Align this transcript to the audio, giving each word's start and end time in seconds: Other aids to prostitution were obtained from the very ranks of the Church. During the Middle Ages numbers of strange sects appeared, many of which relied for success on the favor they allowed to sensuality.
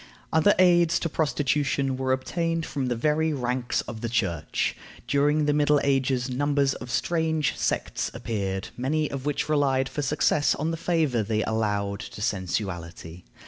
Other 0.33 0.55
aids 0.57 0.97
to 1.01 1.09
prostitution 1.09 1.95
were 1.95 2.11
obtained 2.11 2.65
from 2.65 2.87
the 2.87 2.95
very 2.95 3.33
ranks 3.33 3.81
of 3.81 4.01
the 4.01 4.09
Church. 4.09 4.75
During 5.07 5.45
the 5.45 5.53
Middle 5.53 5.79
Ages 5.83 6.27
numbers 6.27 6.73
of 6.73 6.89
strange 6.89 7.55
sects 7.55 8.09
appeared, 8.11 8.69
many 8.75 9.11
of 9.11 9.27
which 9.27 9.47
relied 9.47 9.87
for 9.87 10.01
success 10.01 10.55
on 10.55 10.71
the 10.71 10.75
favor 10.75 11.21
they 11.21 11.43
allowed 11.43 11.99
to 11.99 12.19
sensuality. 12.23 13.25